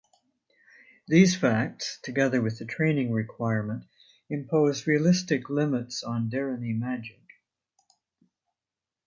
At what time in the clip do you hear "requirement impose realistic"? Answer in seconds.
3.11-5.47